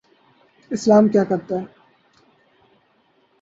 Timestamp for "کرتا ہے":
1.23-1.65